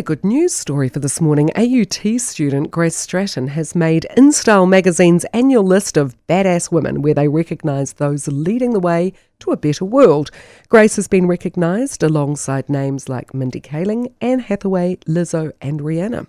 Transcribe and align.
a 0.00 0.02
good 0.02 0.24
news 0.24 0.54
story 0.54 0.88
for 0.88 0.98
this 0.98 1.20
morning. 1.20 1.50
AUT 1.54 2.18
student 2.18 2.70
Grace 2.70 2.96
Stratton 2.96 3.48
has 3.48 3.74
made 3.74 4.06
InStyle 4.16 4.66
magazine's 4.66 5.26
annual 5.34 5.62
list 5.62 5.98
of 5.98 6.16
badass 6.26 6.72
women 6.72 7.02
where 7.02 7.12
they 7.12 7.28
recognise 7.28 7.92
those 7.92 8.26
leading 8.26 8.72
the 8.72 8.80
way 8.80 9.12
to 9.40 9.50
a 9.50 9.58
better 9.58 9.84
world. 9.84 10.30
Grace 10.70 10.96
has 10.96 11.06
been 11.06 11.26
recognised 11.26 12.02
alongside 12.02 12.70
names 12.70 13.10
like 13.10 13.34
Mindy 13.34 13.60
Kaling, 13.60 14.10
Anne 14.22 14.38
Hathaway, 14.38 14.96
Lizzo, 15.06 15.52
and 15.60 15.80
Rihanna. 15.80 16.26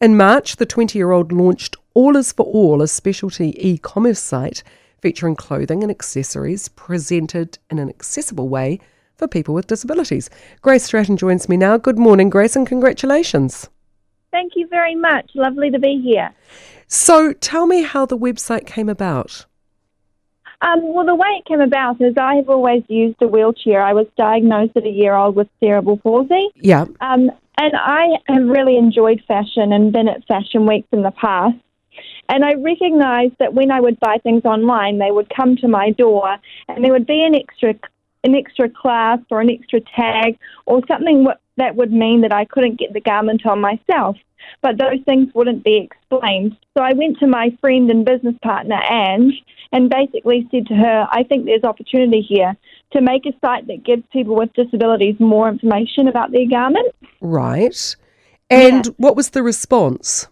In 0.00 0.16
March, 0.16 0.56
the 0.56 0.66
20 0.66 0.98
year 0.98 1.12
old 1.12 1.30
launched 1.30 1.76
All 1.94 2.16
Is 2.16 2.32
For 2.32 2.46
All, 2.46 2.82
a 2.82 2.88
specialty 2.88 3.54
e 3.64 3.78
commerce 3.78 4.18
site 4.18 4.64
featuring 5.00 5.36
clothing 5.36 5.84
and 5.84 5.90
accessories 5.92 6.66
presented 6.66 7.60
in 7.70 7.78
an 7.78 7.88
accessible 7.88 8.48
way 8.48 8.80
for 9.18 9.28
people 9.28 9.54
with 9.54 9.66
disabilities. 9.66 10.30
Grace 10.62 10.84
Stratton 10.84 11.16
joins 11.16 11.48
me 11.48 11.56
now. 11.56 11.76
Good 11.76 11.98
morning, 11.98 12.30
Grace, 12.30 12.56
and 12.56 12.66
congratulations. 12.66 13.68
Thank 14.30 14.52
you 14.56 14.66
very 14.68 14.94
much. 14.94 15.30
Lovely 15.34 15.70
to 15.70 15.78
be 15.78 16.00
here. 16.02 16.32
So, 16.86 17.32
tell 17.34 17.66
me 17.66 17.82
how 17.82 18.06
the 18.06 18.16
website 18.16 18.66
came 18.66 18.88
about. 18.88 19.44
Um, 20.60 20.92
well, 20.92 21.06
the 21.06 21.14
way 21.14 21.28
it 21.38 21.44
came 21.44 21.60
about 21.60 22.00
is 22.00 22.14
I 22.16 22.36
have 22.36 22.48
always 22.48 22.82
used 22.88 23.20
a 23.20 23.28
wheelchair. 23.28 23.82
I 23.82 23.92
was 23.92 24.06
diagnosed 24.16 24.76
at 24.76 24.84
a 24.84 24.90
year 24.90 25.14
old 25.14 25.36
with 25.36 25.48
cerebral 25.60 25.98
palsy. 25.98 26.48
Yeah. 26.56 26.86
Um, 27.00 27.30
and 27.58 27.72
I 27.74 28.18
have 28.26 28.44
really 28.44 28.76
enjoyed 28.76 29.22
fashion 29.28 29.72
and 29.72 29.92
been 29.92 30.08
at 30.08 30.26
fashion 30.26 30.66
weeks 30.66 30.88
in 30.92 31.02
the 31.02 31.10
past. 31.10 31.56
And 32.28 32.44
I 32.44 32.54
recognised 32.54 33.34
that 33.38 33.54
when 33.54 33.70
I 33.70 33.80
would 33.80 33.98
buy 34.00 34.18
things 34.22 34.44
online, 34.44 34.98
they 34.98 35.10
would 35.10 35.32
come 35.34 35.56
to 35.56 35.68
my 35.68 35.90
door 35.90 36.36
and 36.68 36.84
there 36.84 36.92
would 36.92 37.06
be 37.06 37.24
an 37.24 37.34
extra 37.34 37.74
an 38.28 38.34
extra 38.34 38.68
class 38.68 39.18
or 39.30 39.40
an 39.40 39.50
extra 39.50 39.80
tag 39.80 40.38
or 40.66 40.82
something 40.86 41.26
that 41.56 41.74
would 41.76 41.92
mean 41.92 42.20
that 42.20 42.32
I 42.32 42.44
couldn't 42.44 42.78
get 42.78 42.92
the 42.92 43.00
garment 43.00 43.44
on 43.46 43.60
myself. 43.60 44.16
But 44.62 44.78
those 44.78 45.00
things 45.04 45.28
wouldn't 45.34 45.64
be 45.64 45.76
explained. 45.78 46.56
So 46.76 46.82
I 46.82 46.92
went 46.92 47.18
to 47.18 47.26
my 47.26 47.50
friend 47.60 47.90
and 47.90 48.04
business 48.04 48.36
partner, 48.42 48.80
Ange, 48.88 49.34
and 49.72 49.90
basically 49.90 50.48
said 50.50 50.66
to 50.68 50.74
her, 50.74 51.06
I 51.10 51.24
think 51.24 51.44
there's 51.44 51.64
opportunity 51.64 52.22
here 52.22 52.56
to 52.92 53.00
make 53.00 53.26
a 53.26 53.32
site 53.44 53.66
that 53.66 53.84
gives 53.84 54.02
people 54.12 54.36
with 54.36 54.52
disabilities 54.54 55.16
more 55.18 55.48
information 55.48 56.08
about 56.08 56.32
their 56.32 56.48
garment. 56.48 56.94
Right. 57.20 57.96
And 58.48 58.86
yeah. 58.86 58.92
what 58.96 59.16
was 59.16 59.30
the 59.30 59.42
response? 59.42 60.28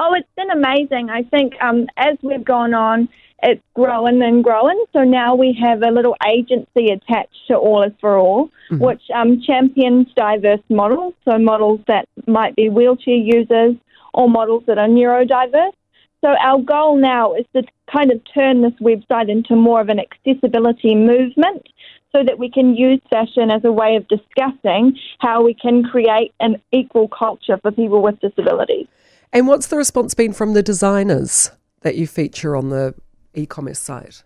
Oh, 0.00 0.14
it's 0.14 0.28
been 0.36 0.50
amazing. 0.50 1.10
I 1.10 1.24
think 1.24 1.54
um, 1.60 1.86
as 1.96 2.16
we've 2.22 2.44
gone 2.44 2.72
on, 2.72 3.08
it's 3.42 3.62
growing 3.74 4.22
and 4.22 4.42
growing. 4.42 4.82
So 4.92 5.04
now 5.04 5.34
we 5.34 5.56
have 5.62 5.82
a 5.82 5.90
little 5.90 6.16
agency 6.26 6.90
attached 6.90 7.46
to 7.48 7.56
All 7.56 7.82
Is 7.82 7.92
For 8.00 8.18
All, 8.18 8.48
mm-hmm. 8.70 8.82
which 8.82 9.02
um, 9.14 9.40
champions 9.40 10.08
diverse 10.16 10.62
models, 10.68 11.14
so 11.24 11.38
models 11.38 11.80
that 11.86 12.08
might 12.26 12.56
be 12.56 12.68
wheelchair 12.68 13.14
users 13.14 13.76
or 14.14 14.28
models 14.28 14.64
that 14.66 14.78
are 14.78 14.88
neurodiverse. 14.88 15.72
So 16.20 16.30
our 16.42 16.60
goal 16.60 16.96
now 16.96 17.34
is 17.34 17.46
to 17.54 17.62
kind 17.92 18.10
of 18.10 18.20
turn 18.34 18.62
this 18.62 18.72
website 18.80 19.30
into 19.30 19.54
more 19.54 19.80
of 19.80 19.88
an 19.88 20.00
accessibility 20.00 20.96
movement 20.96 21.68
so 22.10 22.24
that 22.24 22.38
we 22.38 22.50
can 22.50 22.74
use 22.74 23.00
fashion 23.08 23.50
as 23.50 23.64
a 23.64 23.70
way 23.70 23.94
of 23.94 24.08
discussing 24.08 24.98
how 25.20 25.44
we 25.44 25.54
can 25.54 25.84
create 25.84 26.32
an 26.40 26.60
equal 26.72 27.08
culture 27.08 27.58
for 27.62 27.70
people 27.70 28.02
with 28.02 28.18
disabilities. 28.18 28.88
And 29.32 29.46
what's 29.46 29.66
the 29.68 29.76
response 29.76 30.14
been 30.14 30.32
from 30.32 30.54
the 30.54 30.62
designers 30.62 31.52
that 31.82 31.96
you 31.96 32.06
feature 32.06 32.56
on 32.56 32.70
the 32.70 32.94
e 33.34 33.46
commerce 33.46 33.78
site? 33.78 34.22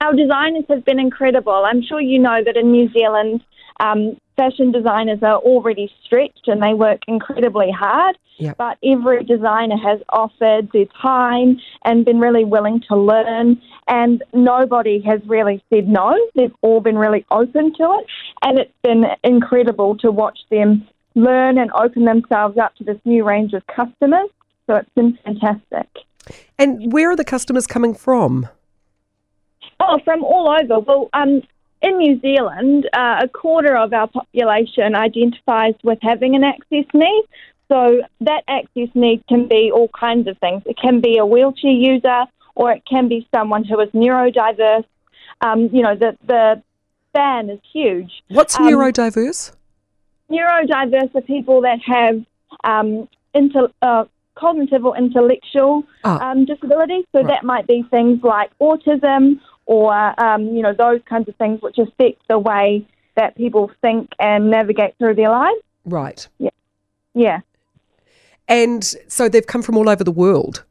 Our 0.00 0.14
designers 0.14 0.64
have 0.68 0.84
been 0.84 0.98
incredible. 0.98 1.64
I'm 1.66 1.82
sure 1.82 2.00
you 2.00 2.18
know 2.18 2.42
that 2.44 2.56
in 2.56 2.72
New 2.72 2.90
Zealand, 2.92 3.42
um, 3.80 4.16
fashion 4.36 4.72
designers 4.72 5.18
are 5.22 5.36
already 5.36 5.92
stretched 6.04 6.46
and 6.46 6.62
they 6.62 6.72
work 6.72 7.00
incredibly 7.06 7.70
hard. 7.70 8.16
Yep. 8.38 8.56
But 8.56 8.78
every 8.82 9.22
designer 9.24 9.76
has 9.76 10.00
offered 10.08 10.70
their 10.72 10.86
time 11.02 11.60
and 11.84 12.06
been 12.06 12.20
really 12.20 12.46
willing 12.46 12.82
to 12.88 12.96
learn, 12.96 13.60
and 13.86 14.24
nobody 14.32 15.02
has 15.02 15.20
really 15.26 15.62
said 15.68 15.86
no. 15.86 16.16
They've 16.34 16.54
all 16.62 16.80
been 16.80 16.96
really 16.96 17.26
open 17.30 17.74
to 17.74 17.98
it, 17.98 18.06
and 18.42 18.58
it's 18.58 18.72
been 18.82 19.04
incredible 19.22 19.98
to 19.98 20.10
watch 20.10 20.38
them 20.50 20.88
learn 21.14 21.58
and 21.58 21.70
open 21.72 22.06
themselves 22.06 22.56
up 22.56 22.74
to 22.76 22.84
this 22.84 22.98
new 23.04 23.24
range 23.24 23.52
of 23.52 23.66
customers. 23.66 24.30
So 24.70 24.76
it's 24.76 24.90
been 24.94 25.18
fantastic. 25.24 25.88
And 26.56 26.92
where 26.92 27.10
are 27.10 27.16
the 27.16 27.24
customers 27.24 27.66
coming 27.66 27.92
from? 27.92 28.48
Oh, 29.80 29.98
from 30.04 30.22
all 30.22 30.48
over. 30.48 30.78
Well, 30.78 31.10
um, 31.12 31.42
in 31.82 31.98
New 31.98 32.20
Zealand, 32.20 32.88
uh, 32.92 33.18
a 33.20 33.26
quarter 33.26 33.76
of 33.76 33.92
our 33.92 34.06
population 34.06 34.94
identifies 34.94 35.74
with 35.82 35.98
having 36.02 36.36
an 36.36 36.44
access 36.44 36.84
need. 36.94 37.24
So 37.66 38.02
that 38.20 38.44
access 38.46 38.88
need 38.94 39.26
can 39.28 39.48
be 39.48 39.72
all 39.74 39.88
kinds 39.88 40.28
of 40.28 40.38
things. 40.38 40.62
It 40.66 40.76
can 40.76 41.00
be 41.00 41.18
a 41.18 41.26
wheelchair 41.26 41.72
user, 41.72 42.26
or 42.54 42.70
it 42.70 42.84
can 42.88 43.08
be 43.08 43.26
someone 43.34 43.64
who 43.64 43.80
is 43.80 43.88
neurodiverse. 43.90 44.84
Um, 45.40 45.68
you 45.72 45.82
know, 45.82 45.96
the 45.96 46.16
the 46.28 46.62
span 47.08 47.50
is 47.50 47.58
huge. 47.72 48.22
What's 48.28 48.56
um, 48.56 48.66
neurodiverse? 48.66 49.50
Neurodiverse 50.30 51.12
are 51.16 51.22
people 51.22 51.62
that 51.62 51.80
have 51.84 52.24
um, 52.62 53.08
inter, 53.34 53.68
uh, 53.82 54.04
cognitive 54.34 54.84
or 54.84 54.96
intellectual 54.96 55.84
oh. 56.04 56.18
um, 56.18 56.44
disabilities. 56.44 57.04
So 57.12 57.20
right. 57.20 57.28
that 57.28 57.44
might 57.44 57.66
be 57.66 57.84
things 57.90 58.22
like 58.22 58.50
autism 58.58 59.40
or, 59.66 60.20
um, 60.22 60.46
you 60.46 60.62
know, 60.62 60.72
those 60.72 61.00
kinds 61.08 61.28
of 61.28 61.36
things 61.36 61.60
which 61.62 61.78
affect 61.78 62.22
the 62.28 62.38
way 62.38 62.86
that 63.16 63.36
people 63.36 63.70
think 63.82 64.10
and 64.18 64.50
navigate 64.50 64.96
through 64.98 65.14
their 65.14 65.30
lives. 65.30 65.60
Right. 65.84 66.26
Yeah. 66.38 66.50
Yeah. 67.14 67.40
And 68.48 68.82
so 69.08 69.28
they've 69.28 69.46
come 69.46 69.62
from 69.62 69.76
all 69.76 69.88
over 69.88 70.02
the 70.02 70.10
world. 70.10 70.64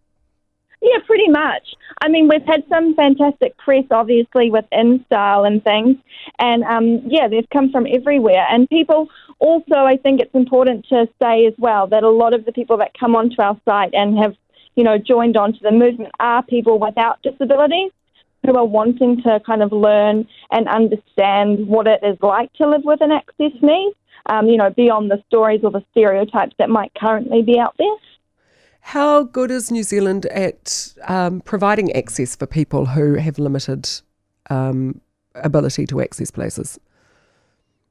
Yeah, 0.81 0.99
pretty 1.05 1.27
much. 1.27 1.75
I 2.01 2.07
mean, 2.07 2.29
we've 2.29 2.45
had 2.45 2.63
some 2.69 2.95
fantastic 2.95 3.57
press, 3.57 3.83
obviously, 3.91 4.49
with 4.49 4.65
InStyle 4.73 5.45
and 5.45 5.63
things. 5.63 5.97
And 6.39 6.63
um, 6.63 7.01
yeah, 7.05 7.27
they've 7.27 7.49
come 7.51 7.69
from 7.69 7.85
everywhere. 7.85 8.45
And 8.49 8.69
people 8.69 9.09
also, 9.39 9.75
I 9.75 9.97
think 9.97 10.19
it's 10.19 10.35
important 10.35 10.85
to 10.89 11.07
say 11.21 11.45
as 11.45 11.53
well 11.57 11.87
that 11.87 12.03
a 12.03 12.09
lot 12.09 12.33
of 12.33 12.45
the 12.45 12.51
people 12.51 12.77
that 12.77 12.91
come 12.99 13.15
onto 13.15 13.41
our 13.41 13.59
site 13.65 13.93
and 13.93 14.17
have, 14.17 14.35
you 14.75 14.83
know, 14.83 14.97
joined 14.97 15.37
onto 15.37 15.59
the 15.59 15.71
movement 15.71 16.11
are 16.19 16.43
people 16.43 16.77
without 16.77 17.21
disabilities 17.23 17.91
who 18.45 18.55
are 18.55 18.65
wanting 18.65 19.21
to 19.23 19.39
kind 19.45 19.63
of 19.63 19.71
learn 19.71 20.27
and 20.51 20.67
understand 20.67 21.67
what 21.67 21.87
it 21.87 21.99
is 22.03 22.17
like 22.21 22.51
to 22.53 22.69
live 22.69 22.83
with 22.83 23.01
an 23.01 23.11
access 23.11 23.51
need, 23.61 23.93
um, 24.27 24.47
you 24.47 24.57
know, 24.57 24.69
beyond 24.69 25.09
the 25.09 25.21
stories 25.27 25.61
or 25.63 25.71
the 25.71 25.83
stereotypes 25.91 26.55
that 26.59 26.69
might 26.69 26.91
currently 26.95 27.41
be 27.41 27.57
out 27.59 27.75
there. 27.77 27.87
How 28.81 29.23
good 29.23 29.51
is 29.51 29.71
New 29.71 29.83
Zealand 29.83 30.25
at 30.27 30.93
um, 31.07 31.41
providing 31.41 31.91
access 31.93 32.35
for 32.35 32.47
people 32.47 32.85
who 32.87 33.15
have 33.15 33.37
limited 33.37 33.89
um, 34.49 34.99
ability 35.35 35.85
to 35.87 36.01
access 36.01 36.31
places? 36.31 36.79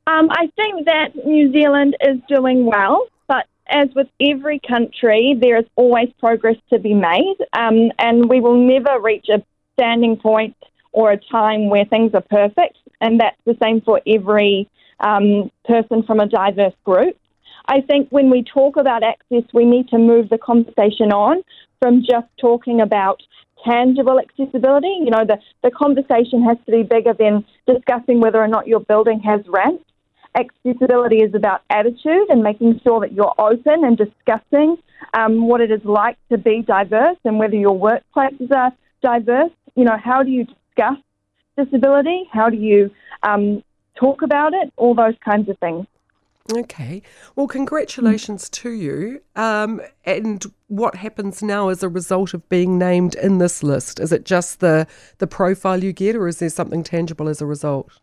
Um, 0.08 0.30
I 0.30 0.50
think 0.56 0.86
that 0.86 1.26
New 1.26 1.52
Zealand 1.52 1.94
is 2.00 2.16
doing 2.28 2.64
well, 2.64 3.08
but 3.26 3.44
as 3.69 3.88
with 3.94 4.06
every 4.19 4.58
country, 4.58 5.36
there 5.38 5.58
is 5.58 5.66
always 5.76 6.08
progress 6.19 6.56
to 6.70 6.78
be 6.78 6.94
made, 6.94 7.36
um, 7.52 7.92
and 7.98 8.26
we 8.26 8.41
will 8.41 8.56
never 8.56 8.98
reach 8.98 9.26
a 9.28 9.42
standing 9.74 10.16
point 10.16 10.56
or 10.92 11.12
a 11.12 11.18
time 11.18 11.68
where 11.68 11.84
things 11.84 12.12
are 12.14 12.22
perfect, 12.22 12.78
and 13.02 13.20
that's 13.20 13.36
the 13.44 13.54
same 13.62 13.82
for 13.82 14.00
every 14.06 14.66
um, 15.00 15.50
person 15.66 16.02
from 16.04 16.20
a 16.20 16.26
diverse 16.26 16.72
group. 16.84 17.18
I 17.66 17.82
think 17.82 18.08
when 18.08 18.30
we 18.30 18.42
talk 18.42 18.78
about 18.78 19.02
access, 19.02 19.44
we 19.52 19.66
need 19.66 19.88
to 19.88 19.98
move 19.98 20.30
the 20.30 20.38
conversation 20.38 21.12
on 21.12 21.42
from 21.82 22.00
just 22.00 22.28
talking 22.41 22.80
about 22.80 23.22
tangible 23.62 24.18
accessibility. 24.18 25.00
You 25.04 25.10
know, 25.10 25.26
the, 25.26 25.38
the 25.62 25.70
conversation 25.70 26.42
has 26.44 26.56
to 26.64 26.72
be 26.72 26.82
bigger 26.82 27.12
than 27.12 27.44
discussing 27.66 28.20
whether 28.20 28.38
or 28.38 28.48
not 28.48 28.66
your 28.66 28.80
building 28.80 29.20
has 29.20 29.42
ramps 29.48 29.84
accessibility 30.38 31.19
is 31.19 31.34
about 31.34 31.62
attitude 31.71 32.28
and 32.28 32.43
making 32.43 32.81
sure 32.84 33.00
that 33.00 33.12
you're 33.12 33.34
open 33.38 33.84
and 33.84 33.97
discussing 33.97 34.77
um, 35.15 35.47
what 35.48 35.60
it 35.60 35.71
is 35.71 35.84
like 35.84 36.16
to 36.30 36.39
be 36.39 36.62
diverse 36.62 37.16
and 37.24 37.39
whether 37.39 37.57
your 37.57 37.78
workplaces 37.78 38.51
are 38.53 38.72
diverse. 39.03 39.53
You 39.74 39.84
know, 39.84 39.97
how 40.03 40.22
do 40.22 40.30
you 40.30 40.45
discuss 40.45 40.98
disability? 41.57 42.24
How 42.33 42.48
do 42.48 42.57
you 42.57 42.91
um, 43.22 43.62
talk 43.95 44.22
about 44.22 44.54
it? 44.54 44.72
All 44.77 44.95
those 44.95 45.15
kinds 45.24 45.48
of 45.48 45.59
things. 45.59 45.86
Okay. 46.53 47.03
Well, 47.36 47.47
congratulations 47.47 48.48
to 48.51 48.71
you. 48.71 49.21
Um, 49.36 49.83
and 50.04 50.45
what 50.68 50.95
happens 50.95 51.42
now 51.42 51.68
as 51.68 51.83
a 51.83 51.91
result 51.91 52.33
of 52.33 52.48
being 52.48 52.78
named 52.78 53.16
in 53.16 53.36
this 53.36 53.62
list? 53.62 54.01
Is 54.01 54.12
it 54.12 54.24
just 54.24 54.60
the 54.60 54.86
the 55.18 55.27
profile 55.27 55.84
you 55.84 55.92
get, 55.92 56.16
or 56.16 56.27
is 56.27 56.39
there 56.39 56.48
something 56.48 56.83
tangible 56.83 57.28
as 57.28 57.42
a 57.42 57.47
result? 57.47 58.01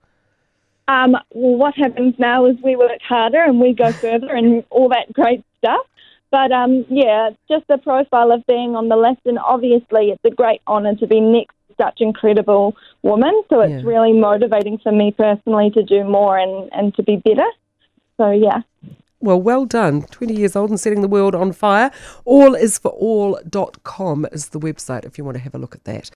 Um, 0.88 1.16
well, 1.32 1.58
what 1.58 1.76
happens 1.76 2.16
now 2.20 2.46
is 2.46 2.56
we 2.64 2.76
work 2.76 3.02
harder 3.02 3.44
and 3.44 3.60
we 3.60 3.74
go 3.74 3.92
further 3.92 4.34
and 4.34 4.64
all 4.70 4.90
that 4.90 5.12
great 5.14 5.44
stuff. 5.58 5.86
But 6.32 6.52
um, 6.52 6.86
yeah, 6.90 7.30
just 7.50 7.68
the 7.68 7.78
profile 7.78 8.32
of 8.32 8.46
being 8.46 8.76
on 8.76 8.90
the 8.90 8.98
list, 8.98 9.22
and 9.26 9.40
obviously 9.40 10.10
it's 10.10 10.24
a 10.26 10.30
great 10.30 10.62
honour 10.68 10.96
to 10.96 11.08
be 11.08 11.22
next 11.22 11.56
to 11.70 11.76
such 11.82 12.02
incredible 12.02 12.76
women. 13.04 13.42
So 13.50 13.62
it's 13.62 13.84
yeah. 13.84 13.90
really 13.90 14.14
motivating 14.14 14.80
for 14.80 14.92
me 14.92 15.12
personally 15.12 15.72
to 15.72 15.84
do 15.84 16.04
more 16.04 16.38
and, 16.38 16.70
and 16.74 16.94
to 16.96 17.04
be 17.04 17.18
better. 17.18 17.48
So 18.18 18.32
yeah. 18.32 18.62
Well, 19.22 19.42
well 19.42 19.66
done. 19.66 20.04
20 20.04 20.36
years 20.36 20.56
old 20.56 20.70
and 20.70 20.80
setting 20.80 21.02
the 21.02 21.08
world 21.08 21.34
on 21.34 21.52
fire. 21.52 21.90
Allisforall.com 22.28 24.28
is 24.32 24.50
the 24.50 24.60
website 24.60 25.06
if 25.06 25.18
you 25.18 25.24
want 25.24 25.38
to 25.38 25.44
have 25.44 25.56
a 25.56 25.58
look 25.58 25.74
at 25.74 25.86
that. 25.86 26.12